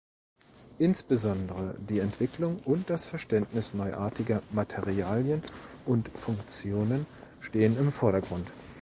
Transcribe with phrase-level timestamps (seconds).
[0.79, 5.43] Insbesondere die Entwicklung und das Verständnis neuartiger Materialien
[5.85, 7.05] und Funktionen
[7.39, 8.49] stehen im Vordergrund.